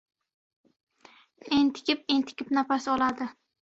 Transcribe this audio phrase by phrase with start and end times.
[1.59, 3.35] Entikib-entikib nafas oladi.